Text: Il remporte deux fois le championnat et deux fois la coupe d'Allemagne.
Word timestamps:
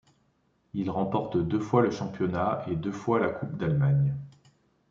Il 0.73 0.89
remporte 0.89 1.37
deux 1.37 1.59
fois 1.59 1.83
le 1.83 1.91
championnat 1.91 2.65
et 2.67 2.75
deux 2.75 2.91
fois 2.91 3.19
la 3.19 3.29
coupe 3.29 3.55
d'Allemagne. 3.55 4.15